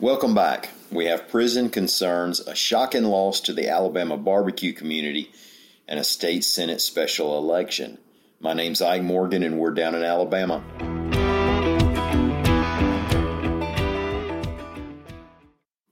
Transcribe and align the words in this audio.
Welcome 0.00 0.32
back. 0.32 0.68
We 0.92 1.06
have 1.06 1.26
prison 1.26 1.70
concerns, 1.70 2.38
a 2.38 2.54
shocking 2.54 3.02
loss 3.02 3.40
to 3.40 3.52
the 3.52 3.68
Alabama 3.68 4.16
barbecue 4.16 4.72
community, 4.72 5.32
and 5.88 5.98
a 5.98 6.04
state 6.04 6.44
Senate 6.44 6.80
special 6.80 7.36
election. 7.36 7.98
My 8.38 8.52
name's 8.52 8.80
Ike 8.80 9.02
Morgan, 9.02 9.42
and 9.42 9.58
we're 9.58 9.72
down 9.72 9.96
in 9.96 10.04
Alabama. 10.04 10.62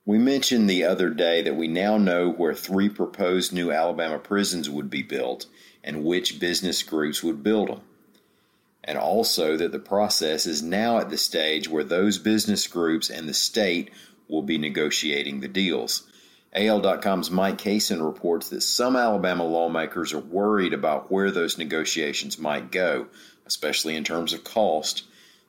We 0.05 0.19
mentioned 0.19 0.71
the 0.71 0.85
other 0.85 1.11
day 1.11 1.43
that 1.43 1.57
we 1.57 1.67
now 1.67 1.99
know 1.99 2.31
where 2.31 2.55
three 2.55 2.89
proposed 2.89 3.53
new 3.53 3.73
Alabama 3.73 4.21
prisons 4.21 4.71
would 4.71 4.89
be 4.89 5.03
built 5.03 5.47
and 5.83 6.05
which 6.05 6.39
business 6.39 6.85
groups 6.85 7.25
would 7.25 7.43
build 7.43 7.71
them. 7.71 7.81
And 8.87 8.97
also 8.97 9.57
that 9.57 9.73
the 9.73 9.79
process 9.81 10.47
is 10.47 10.63
now 10.63 10.99
at 10.99 11.11
the 11.11 11.19
stage 11.19 11.69
where 11.69 11.85
those 11.85 12.19
business 12.19 12.67
groups 12.67 13.11
and 13.11 13.29
the 13.29 13.35
state 13.35 13.91
will 14.29 14.43
be 14.43 14.59
negotiating 14.59 15.41
the 15.41 15.49
deals. 15.49 16.05
AL.com's 16.55 17.31
Mike 17.31 17.59
Cason 17.59 18.05
reports 18.05 18.49
that 18.49 18.63
some 18.63 18.97
Alabama 18.97 19.45
lawmakers 19.45 20.15
are 20.15 20.21
worried 20.21 20.73
about 20.73 21.11
where 21.11 21.31
those 21.31 21.59
negotiations 21.59 22.39
might 22.39 22.71
go, 22.71 23.09
especially 23.45 23.95
in 23.95 24.05
terms 24.05 24.33
of 24.33 24.45
cost, 24.45 25.03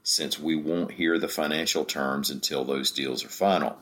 since 0.03 0.39
we 0.39 0.55
won't 0.55 0.91
hear 0.91 1.17
the 1.17 1.27
financial 1.27 1.85
terms 1.85 2.29
until 2.29 2.65
those 2.65 2.91
deals 2.91 3.23
are 3.23 3.29
final. 3.29 3.77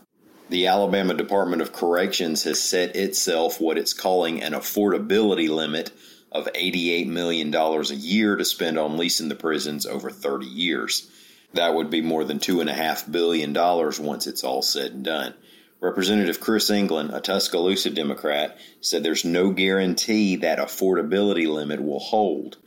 The 0.50 0.68
Alabama 0.68 1.16
Department 1.16 1.64
of 1.64 1.74
Corrections 1.74 2.44
has 2.44 2.62
set 2.62 2.96
itself 2.96 3.60
what 3.60 3.80
it's 3.80 3.94
calling 3.94 4.44
an 4.44 4.54
affordability 4.54 5.50
limit 5.50 5.92
of 6.36 6.52
$88 6.54 7.08
million 7.08 7.56
a 7.56 7.82
year 7.94 8.36
to 8.36 8.44
spend 8.44 8.78
on 8.78 8.98
leasing 8.98 9.30
the 9.30 9.36
prisons 9.36 9.86
over 9.86 10.10
30 10.10 10.46
years. 10.46 11.10
That 11.54 11.74
would 11.74 11.90
be 11.90 12.02
more 12.02 12.26
than 12.26 12.40
$2.5 12.40 13.10
billion 13.10 13.54
once 13.54 14.28
it's 14.28 14.44
all 14.44 14.62
said 14.62 14.92
and 14.92 15.06
done. 15.06 15.34
Representative 15.80 16.42
Chris 16.42 16.70
England, 16.70 17.12
a 17.14 17.22
Tuscaloosa 17.22 17.90
Democrat, 17.90 18.58
said 18.82 19.02
there's 19.02 19.24
no 19.24 19.52
guarantee 19.52 20.36
that 20.36 20.60
affordability 20.60 21.48
limit 21.48 21.82
will 21.82 22.00
hold, 22.00 22.58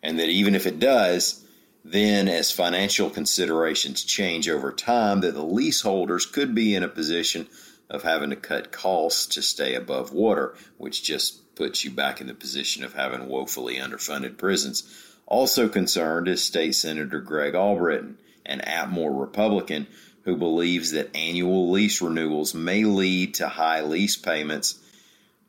and 0.00 0.16
that 0.20 0.28
even 0.28 0.54
if 0.54 0.64
it 0.64 0.78
does, 0.78 1.44
then, 1.84 2.28
as 2.28 2.52
financial 2.52 3.10
considerations 3.10 4.04
change 4.04 4.48
over 4.48 4.70
time, 4.70 5.22
that 5.22 5.34
the 5.34 5.42
leaseholders 5.42 6.24
could 6.24 6.54
be 6.54 6.74
in 6.74 6.84
a 6.84 6.88
position 6.88 7.48
of 7.90 8.04
having 8.04 8.30
to 8.30 8.36
cut 8.36 8.70
costs 8.70 9.26
to 9.34 9.42
stay 9.42 9.74
above 9.74 10.12
water, 10.12 10.54
which 10.76 11.02
just 11.02 11.47
puts 11.58 11.84
you 11.84 11.90
back 11.90 12.20
in 12.20 12.28
the 12.28 12.34
position 12.34 12.84
of 12.84 12.94
having 12.94 13.28
woefully 13.28 13.76
underfunded 13.76 14.38
prisons. 14.38 14.84
Also 15.26 15.68
concerned 15.68 16.28
is 16.28 16.42
State 16.42 16.76
Senator 16.76 17.20
Greg 17.20 17.54
Albritton, 17.54 18.16
an 18.46 18.60
Atmore 18.60 19.20
Republican 19.20 19.88
who 20.22 20.36
believes 20.36 20.92
that 20.92 21.14
annual 21.16 21.70
lease 21.70 22.00
renewals 22.00 22.54
may 22.54 22.84
lead 22.84 23.34
to 23.34 23.48
high 23.48 23.82
lease 23.82 24.16
payments 24.16 24.78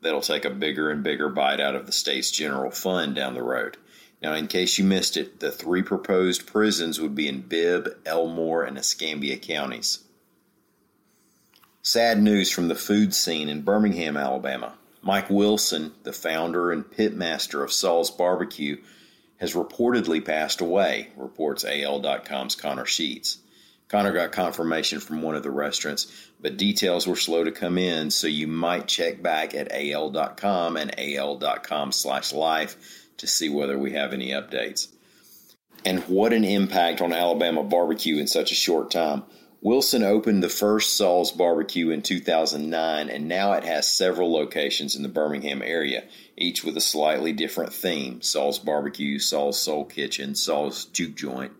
that'll 0.00 0.20
take 0.20 0.44
a 0.44 0.50
bigger 0.50 0.90
and 0.90 1.04
bigger 1.04 1.28
bite 1.28 1.60
out 1.60 1.76
of 1.76 1.86
the 1.86 1.92
state's 1.92 2.30
general 2.30 2.72
fund 2.72 3.14
down 3.14 3.34
the 3.34 3.42
road. 3.42 3.76
Now, 4.20 4.34
in 4.34 4.48
case 4.48 4.78
you 4.78 4.84
missed 4.84 5.16
it, 5.16 5.38
the 5.38 5.52
three 5.52 5.82
proposed 5.82 6.46
prisons 6.46 7.00
would 7.00 7.14
be 7.14 7.28
in 7.28 7.42
Bibb, 7.42 7.88
Elmore, 8.04 8.64
and 8.64 8.76
Escambia 8.76 9.36
counties. 9.36 10.00
Sad 11.82 12.20
news 12.20 12.50
from 12.50 12.68
the 12.68 12.74
food 12.74 13.14
scene 13.14 13.48
in 13.48 13.62
Birmingham, 13.62 14.16
Alabama. 14.16 14.74
Mike 15.02 15.30
Wilson, 15.30 15.92
the 16.02 16.12
founder 16.12 16.72
and 16.72 16.84
pitmaster 16.84 17.64
of 17.64 17.72
Saw's 17.72 18.10
Barbecue, 18.10 18.76
has 19.38 19.54
reportedly 19.54 20.24
passed 20.24 20.60
away, 20.60 21.08
reports 21.16 21.64
AL.com's 21.64 22.54
Connor 22.54 22.84
Sheets. 22.84 23.38
Connor 23.88 24.12
got 24.12 24.30
confirmation 24.30 25.00
from 25.00 25.22
one 25.22 25.34
of 25.34 25.42
the 25.42 25.50
restaurants, 25.50 26.30
but 26.40 26.56
details 26.56 27.06
were 27.06 27.16
slow 27.16 27.42
to 27.42 27.50
come 27.50 27.76
in, 27.76 28.10
so 28.10 28.26
you 28.26 28.46
might 28.46 28.86
check 28.86 29.20
back 29.20 29.54
at 29.54 29.72
AL.com 29.72 30.76
and 30.76 30.94
AL.com 30.96 31.90
slash 31.90 32.32
life 32.32 33.08
to 33.16 33.26
see 33.26 33.48
whether 33.48 33.78
we 33.78 33.92
have 33.92 34.12
any 34.12 34.28
updates. 34.28 34.88
And 35.84 36.00
what 36.04 36.32
an 36.32 36.44
impact 36.44 37.00
on 37.00 37.12
Alabama 37.12 37.64
barbecue 37.64 38.18
in 38.18 38.26
such 38.26 38.52
a 38.52 38.54
short 38.54 38.90
time. 38.90 39.24
Wilson 39.62 40.02
opened 40.02 40.42
the 40.42 40.48
first 40.48 40.96
Saw's 40.96 41.32
Barbecue 41.32 41.90
in 41.90 42.00
2009, 42.00 43.10
and 43.10 43.28
now 43.28 43.52
it 43.52 43.64
has 43.64 43.86
several 43.86 44.32
locations 44.32 44.96
in 44.96 45.02
the 45.02 45.08
Birmingham 45.08 45.60
area, 45.60 46.04
each 46.34 46.64
with 46.64 46.78
a 46.78 46.80
slightly 46.80 47.34
different 47.34 47.74
theme 47.74 48.22
Saw's 48.22 48.58
Barbecue, 48.58 49.18
Saw's 49.18 49.60
Soul 49.60 49.84
Kitchen, 49.84 50.34
Saw's 50.34 50.86
Juke 50.86 51.14
Joint. 51.14 51.52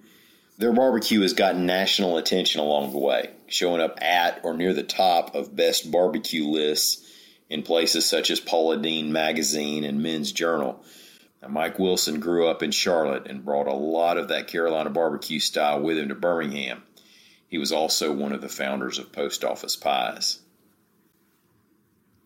Their 0.56 0.72
barbecue 0.72 1.20
has 1.20 1.34
gotten 1.34 1.66
national 1.66 2.16
attention 2.16 2.62
along 2.62 2.92
the 2.92 2.98
way, 2.98 3.30
showing 3.48 3.82
up 3.82 3.98
at 4.02 4.40
or 4.44 4.54
near 4.54 4.72
the 4.72 4.82
top 4.82 5.34
of 5.34 5.54
best 5.54 5.90
barbecue 5.90 6.44
lists 6.44 7.06
in 7.50 7.62
places 7.62 8.06
such 8.06 8.30
as 8.30 8.40
Paula 8.40 8.78
Deen 8.78 9.12
Magazine 9.12 9.84
and 9.84 10.02
Men's 10.02 10.32
Journal. 10.32 10.82
Now, 11.42 11.48
Mike 11.48 11.78
Wilson 11.78 12.18
grew 12.20 12.48
up 12.48 12.62
in 12.62 12.70
Charlotte 12.70 13.26
and 13.28 13.44
brought 13.44 13.66
a 13.66 13.74
lot 13.74 14.16
of 14.16 14.28
that 14.28 14.46
Carolina 14.46 14.88
barbecue 14.88 15.40
style 15.40 15.80
with 15.80 15.98
him 15.98 16.08
to 16.08 16.14
Birmingham. 16.14 16.82
He 17.50 17.58
was 17.58 17.72
also 17.72 18.12
one 18.12 18.32
of 18.32 18.40
the 18.40 18.48
founders 18.48 18.98
of 19.00 19.12
Post 19.12 19.44
Office 19.44 19.74
Pies. 19.74 20.38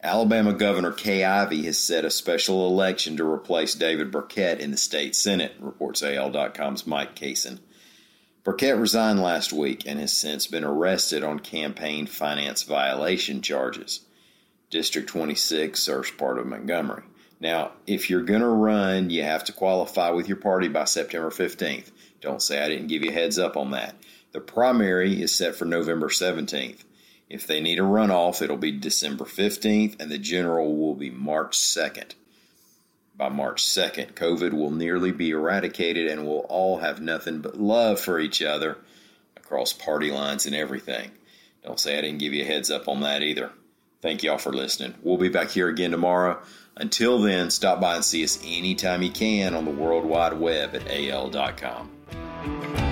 Alabama 0.03 0.53
Governor 0.53 0.93
Kay 0.93 1.25
Ivey 1.25 1.62
has 1.62 1.79
set 1.79 2.05
a 2.05 2.11
special 2.11 2.67
election 2.67 3.17
to 3.17 3.25
replace 3.25 3.75
David 3.75 4.13
Burkette 4.13 4.59
in 4.59 4.71
the 4.71 4.77
state 4.77 5.17
Senate, 5.17 5.55
reports 5.59 6.03
AL.com's 6.03 6.87
Mike 6.87 7.17
Cason. 7.17 7.61
Burkette 8.45 8.79
resigned 8.79 9.23
last 9.23 9.51
week 9.51 9.87
and 9.87 9.99
has 9.99 10.13
since 10.13 10.47
been 10.47 10.63
arrested 10.63 11.25
on 11.25 11.39
campaign 11.41 12.07
finance 12.07 12.63
violation 12.65 13.41
charges. 13.41 14.01
District 14.69 15.09
26 15.09 15.83
serves 15.83 16.11
part 16.11 16.39
of 16.39 16.47
Montgomery. 16.47 17.05
Now, 17.41 17.73
if 17.87 18.11
you're 18.11 18.23
going 18.23 18.43
to 18.43 18.49
run, 18.49 19.09
you 19.09 19.23
have 19.23 19.45
to 19.45 19.53
qualify 19.53 20.11
with 20.11 20.29
your 20.29 20.37
party 20.37 20.69
by 20.69 20.84
September 20.84 21.31
15th. 21.31 21.91
Don't 22.21 22.43
say 22.43 22.63
I 22.63 22.69
didn't 22.69 22.89
give 22.89 23.03
you 23.03 23.11
a 23.11 23.15
heads 23.15 23.39
up 23.39 23.57
on 23.57 23.71
that. 23.71 23.95
The 24.34 24.41
primary 24.41 25.22
is 25.22 25.33
set 25.33 25.55
for 25.55 25.65
November 25.65 26.09
17th. 26.09 26.83
If 27.31 27.47
they 27.47 27.61
need 27.61 27.78
a 27.78 27.83
runoff, 27.83 28.43
it'll 28.43 28.56
be 28.56 28.72
December 28.72 29.25
15th, 29.25 30.00
and 30.00 30.11
the 30.11 30.19
general 30.19 30.77
will 30.77 30.97
be 30.97 31.09
March 31.09 31.56
2nd. 31.56 32.15
By 33.17 33.28
March 33.28 33.62
2nd, 33.62 34.15
COVID 34.15 34.53
will 34.53 34.72
nearly 34.72 35.12
be 35.12 35.31
eradicated, 35.31 36.09
and 36.09 36.27
we'll 36.27 36.47
all 36.49 36.78
have 36.78 37.00
nothing 37.00 37.43
but 37.43 37.61
love 37.61 38.00
for 38.00 38.19
each 38.19 38.43
other 38.43 38.78
across 39.37 39.72
party 39.72 40.11
lines 40.11 40.47
and 40.47 40.55
everything. 40.56 41.12
Don't 41.62 41.78
say 41.78 41.97
I 41.97 42.01
didn't 42.01 42.19
give 42.19 42.34
you 42.34 42.43
a 42.43 42.47
heads 42.47 42.72
up 42.72 42.89
on 42.89 43.03
that 43.03 43.22
either. 43.22 43.53
Thank 44.03 44.25
y'all 44.25 44.39
for 44.39 44.53
listening. 44.53 44.95
We'll 45.05 45.16
be 45.16 45.28
back 45.28 45.51
here 45.51 45.69
again 45.69 45.93
tomorrow. 45.93 46.43
Until 46.77 47.21
then, 47.21 47.51
stop 47.51 47.81
by 47.81 47.95
and 47.95 48.05
see 48.05 48.25
us 48.25 48.43
anytime 48.45 49.01
you 49.01 49.12
can 49.12 49.55
on 49.55 49.65
the 49.65 49.71
World 49.71 50.05
Wide 50.05 50.33
Web 50.33 50.75
at 50.75 50.91
al.com. 50.91 52.84